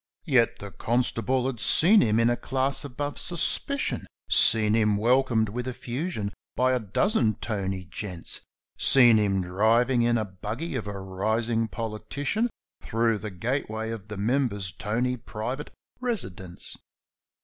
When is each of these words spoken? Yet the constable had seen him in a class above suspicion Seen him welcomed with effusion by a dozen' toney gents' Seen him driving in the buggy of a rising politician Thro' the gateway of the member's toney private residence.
Yet 0.25 0.57
the 0.57 0.71
constable 0.71 1.45
had 1.45 1.59
seen 1.59 2.01
him 2.01 2.19
in 2.19 2.31
a 2.31 2.35
class 2.35 2.83
above 2.83 3.19
suspicion 3.19 4.07
Seen 4.31 4.73
him 4.73 4.97
welcomed 4.97 5.49
with 5.49 5.67
effusion 5.67 6.33
by 6.55 6.71
a 6.71 6.79
dozen' 6.79 7.35
toney 7.35 7.83
gents' 7.85 8.41
Seen 8.79 9.17
him 9.19 9.43
driving 9.43 10.01
in 10.01 10.15
the 10.15 10.25
buggy 10.25 10.73
of 10.75 10.87
a 10.87 10.99
rising 10.99 11.67
politician 11.67 12.49
Thro' 12.81 13.19
the 13.19 13.29
gateway 13.29 13.91
of 13.91 14.07
the 14.07 14.17
member's 14.17 14.71
toney 14.71 15.17
private 15.17 15.69
residence. 15.99 16.75